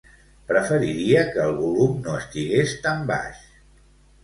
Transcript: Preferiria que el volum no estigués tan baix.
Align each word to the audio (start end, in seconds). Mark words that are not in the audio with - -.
Preferiria 0.51 1.21
que 1.35 1.43
el 1.43 1.53
volum 1.59 1.95
no 2.09 2.17
estigués 2.23 2.75
tan 2.89 3.07
baix. 3.15 3.47